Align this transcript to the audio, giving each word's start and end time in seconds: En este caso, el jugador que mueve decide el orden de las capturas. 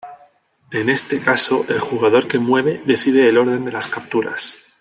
En 0.71 0.89
este 0.89 1.19
caso, 1.21 1.63
el 1.69 1.79
jugador 1.79 2.27
que 2.27 2.39
mueve 2.39 2.81
decide 2.87 3.29
el 3.29 3.37
orden 3.37 3.65
de 3.65 3.71
las 3.71 3.85
capturas. 3.85 4.57